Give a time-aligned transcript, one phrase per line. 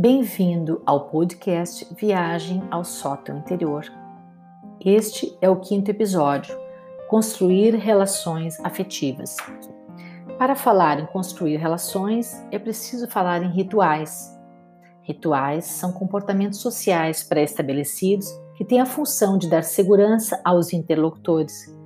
[0.00, 3.84] Bem-vindo ao podcast Viagem ao Sótão Interior.
[4.80, 6.56] Este é o quinto episódio,
[7.08, 9.36] Construir Relações Afetivas.
[10.38, 14.32] Para falar em construir relações, é preciso falar em rituais.
[15.02, 21.76] Rituais são comportamentos sociais pré-estabelecidos que têm a função de dar segurança aos interlocutores.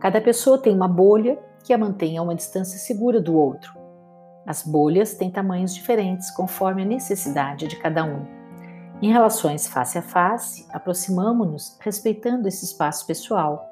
[0.00, 3.79] Cada pessoa tem uma bolha que a mantém a uma distância segura do outro.
[4.46, 8.24] As bolhas têm tamanhos diferentes conforme a necessidade de cada um.
[9.02, 13.66] Em relações face a face, aproximamo-nos respeitando esse espaço pessoal.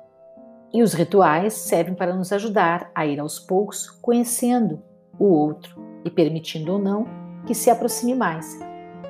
[0.73, 4.83] E os rituais servem para nos ajudar a ir aos poucos conhecendo
[5.19, 7.07] o outro e permitindo ou não
[7.47, 8.59] que se aproxime mais,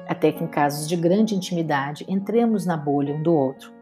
[0.09, 3.73] até que em casos de grande intimidade entremos na bolha um do outro.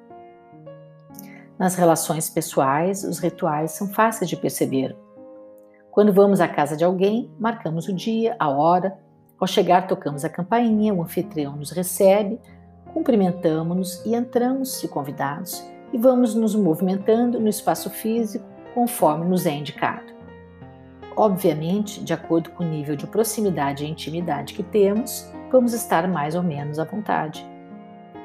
[1.58, 4.94] Nas relações pessoais, os rituais são fáceis de perceber.
[5.96, 8.98] Quando vamos à casa de alguém, marcamos o dia, a hora.
[9.40, 12.38] Ao chegar, tocamos a campainha, o anfitrião nos recebe,
[12.92, 19.52] cumprimentamos-nos e entramos, se convidados, e vamos nos movimentando no espaço físico conforme nos é
[19.54, 20.12] indicado.
[21.16, 26.34] Obviamente, de acordo com o nível de proximidade e intimidade que temos, vamos estar mais
[26.34, 27.42] ou menos à vontade.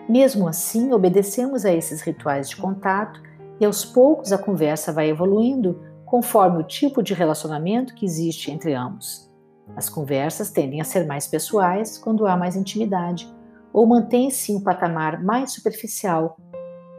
[0.09, 3.21] Mesmo assim, obedecemos a esses rituais de contato
[3.61, 8.73] e aos poucos a conversa vai evoluindo conforme o tipo de relacionamento que existe entre
[8.73, 9.31] ambos.
[9.77, 13.33] As conversas tendem a ser mais pessoais quando há mais intimidade,
[13.71, 16.35] ou mantém-se um patamar mais superficial,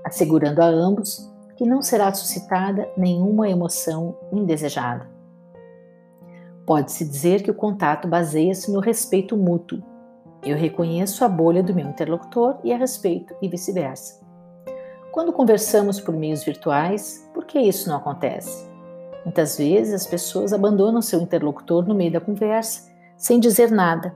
[0.03, 5.07] assegurando a ambos que não será suscitada nenhuma emoção indesejada.
[6.67, 9.83] Pode-se dizer que o contato baseia-se no respeito mútuo.
[10.43, 14.23] Eu reconheço a bolha do meu interlocutor e a respeito, e vice-versa.
[15.13, 18.72] Quando conversamos por meios virtuais, por que isso não acontece?
[19.25, 24.15] Muitas vezes as pessoas abandonam seu interlocutor no meio da conversa, sem dizer nada.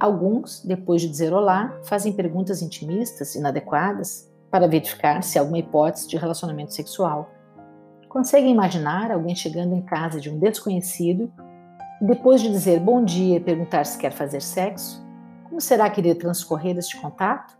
[0.00, 6.08] Alguns, depois de dizer olá, fazem perguntas intimistas, inadequadas, para verificar se há alguma hipótese
[6.08, 7.30] de relacionamento sexual.
[8.08, 11.30] Conseguem imaginar alguém chegando em casa de um desconhecido
[12.00, 15.04] e depois de dizer bom dia perguntar se quer fazer sexo?
[15.44, 17.58] Como será que iria transcorrer este contato?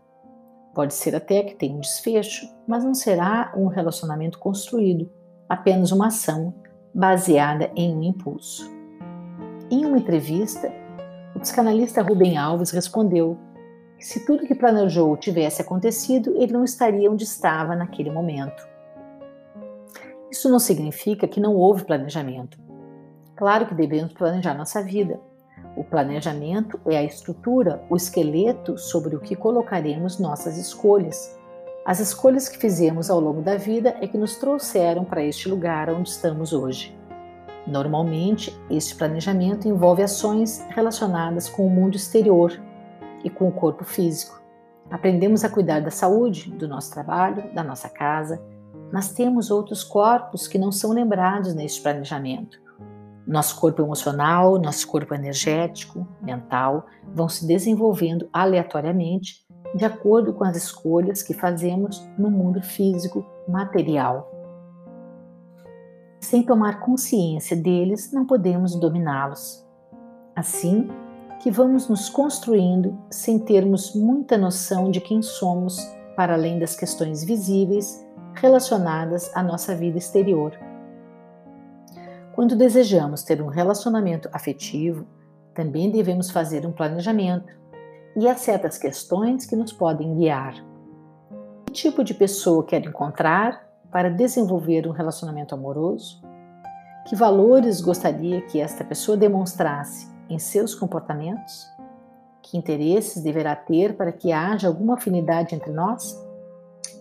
[0.73, 5.11] Pode ser até que tenha um desfecho, mas não será um relacionamento construído,
[5.47, 6.53] apenas uma ação
[6.93, 8.69] baseada em um impulso.
[9.71, 10.71] Em uma entrevista,
[11.35, 13.37] o psicanalista Rubem Alves respondeu
[13.97, 18.67] que se tudo que planejou tivesse acontecido, ele não estaria onde estava naquele momento.
[20.31, 22.57] Isso não significa que não houve planejamento.
[23.35, 25.19] Claro que devemos planejar nossa vida.
[25.75, 31.38] O planejamento é a estrutura, o esqueleto sobre o que colocaremos nossas escolhas
[31.85, 35.89] as escolhas que fizemos ao longo da vida é que nos trouxeram para este lugar
[35.89, 36.95] onde estamos hoje.
[37.65, 42.59] Normalmente, este planejamento envolve ações relacionadas com o mundo exterior
[43.23, 44.39] e com o corpo físico.
[44.89, 48.41] Aprendemos a cuidar da saúde, do nosso trabalho, da nossa casa,
[48.91, 52.59] mas temos outros corpos que não são lembrados neste planejamento.
[53.25, 60.57] Nosso corpo emocional, nosso corpo energético, mental vão se desenvolvendo aleatoriamente de acordo com as
[60.57, 64.31] escolhas que fazemos no mundo físico material.
[66.19, 69.65] Sem tomar consciência deles, não podemos dominá-los.
[70.35, 70.89] Assim
[71.39, 75.79] que vamos nos construindo sem termos muita noção de quem somos,
[76.15, 80.59] para além das questões visíveis relacionadas à nossa vida exterior.
[82.33, 85.05] Quando desejamos ter um relacionamento afetivo,
[85.53, 87.53] também devemos fazer um planejamento
[88.15, 90.55] e há certas questões que nos podem guiar.
[91.65, 96.21] Que tipo de pessoa quero encontrar para desenvolver um relacionamento amoroso?
[97.07, 101.65] Que valores gostaria que esta pessoa demonstrasse em seus comportamentos?
[102.41, 106.19] Que interesses deverá ter para que haja alguma afinidade entre nós?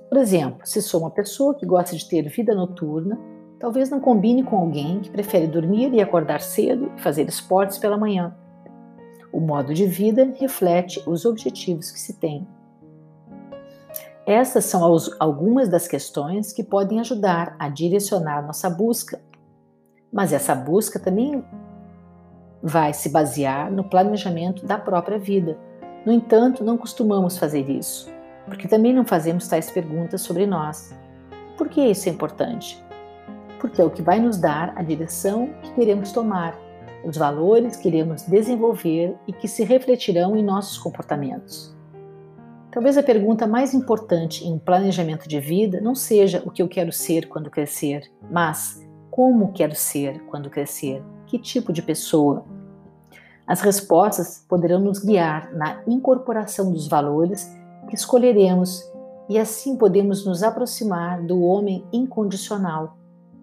[0.09, 3.19] Por exemplo, se sou uma pessoa que gosta de ter vida noturna,
[3.59, 7.99] talvez não combine com alguém que prefere dormir e acordar cedo e fazer esportes pela
[7.99, 8.35] manhã
[9.33, 12.47] o modo de vida reflete os objetivos que se tem.
[14.27, 14.83] Essas são
[15.19, 19.21] algumas das questões que podem ajudar a direcionar nossa busca,
[20.13, 21.43] mas essa busca também
[22.63, 25.57] vai se basear no planejamento da própria vida.
[26.05, 28.11] No entanto, não costumamos fazer isso,
[28.47, 30.95] porque também não fazemos tais perguntas sobre nós.
[31.57, 32.83] Por que isso é importante?
[33.59, 36.55] Porque é o que vai nos dar a direção que queremos tomar
[37.05, 41.77] os valores que iremos desenvolver e que se refletirão em nossos comportamentos.
[42.71, 46.69] Talvez a pergunta mais importante em um planejamento de vida não seja o que eu
[46.69, 52.45] quero ser quando crescer, mas como quero ser quando crescer, que tipo de pessoa.
[53.47, 57.51] As respostas poderão nos guiar na incorporação dos valores
[57.89, 58.85] que escolheremos
[59.29, 62.99] e assim podemos nos aproximar do homem incondicional,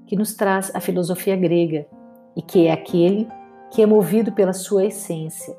[0.06, 1.88] que nos traz a filosofia grega
[2.36, 3.28] e que é aquele
[3.72, 5.56] que é movido pela sua essência.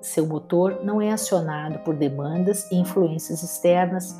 [0.00, 4.14] Seu motor não é acionado por demandas e influências externas,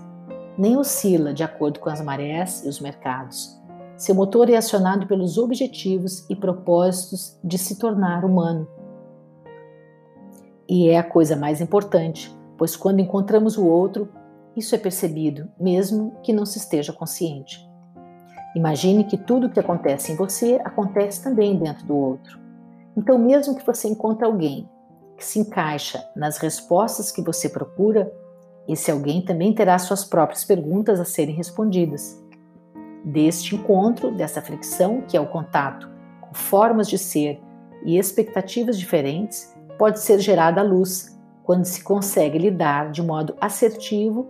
[0.59, 3.57] nem oscila de acordo com as marés e os mercados.
[3.97, 8.69] Seu motor é acionado pelos objetivos e propósitos de se tornar humano.
[10.69, 14.09] E é a coisa mais importante, pois quando encontramos o outro,
[14.57, 17.59] isso é percebido, mesmo que não se esteja consciente.
[18.55, 22.48] Imagine que tudo o que acontece em você acontece também dentro do outro.
[22.99, 24.69] Então, mesmo que você encontre alguém
[25.17, 28.13] que se encaixa nas respostas que você procura,
[28.67, 32.21] esse alguém também terá suas próprias perguntas a serem respondidas.
[33.05, 35.89] Deste encontro, dessa fricção, que é o contato
[36.21, 37.41] com formas de ser
[37.85, 44.29] e expectativas diferentes, pode ser gerada a luz quando se consegue lidar de modo assertivo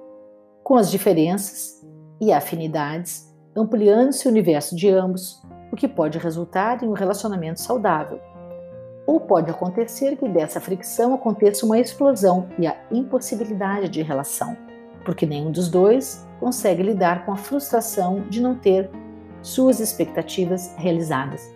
[0.63, 1.83] com as diferenças
[2.21, 5.43] e afinidades, ampliando-se o universo de ambos,
[5.73, 8.28] o que pode resultar em um relacionamento saudável.
[9.09, 14.55] Ou pode acontecer que dessa fricção aconteça uma explosão e a impossibilidade de relação,
[15.03, 18.91] porque nenhum dos dois consegue lidar com a frustração de não ter
[19.41, 21.51] suas expectativas realizadas.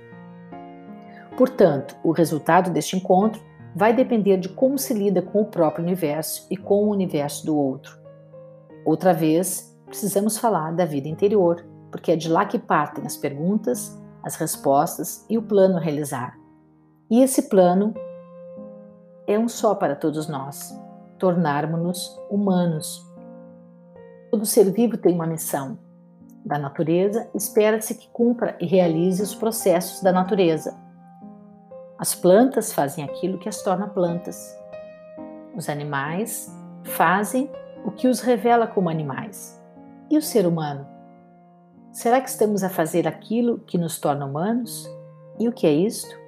[1.36, 3.42] Portanto, o resultado deste encontro
[3.76, 7.54] vai depender de como se lida com o próprio universo e com o universo do
[7.54, 7.98] outro.
[8.82, 14.00] Outra vez, precisamos falar da vida interior, porque é de lá que partem as perguntas,
[14.22, 16.41] as respostas e o plano a realizar.
[17.12, 17.92] E esse plano
[19.26, 20.74] é um só para todos nós:
[21.18, 23.06] tornarmos-nos humanos.
[24.30, 25.78] Todo ser vivo tem uma missão.
[26.42, 30.74] Da natureza, espera-se que cumpra e realize os processos da natureza.
[31.98, 34.58] As plantas fazem aquilo que as torna plantas.
[35.54, 36.50] Os animais
[36.82, 37.50] fazem
[37.84, 39.62] o que os revela como animais.
[40.10, 40.86] E o ser humano?
[41.92, 44.88] Será que estamos a fazer aquilo que nos torna humanos?
[45.38, 46.21] E o que é isto?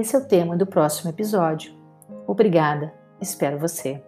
[0.00, 1.74] Esse é o tema do próximo episódio.
[2.26, 4.02] Obrigada, espero você.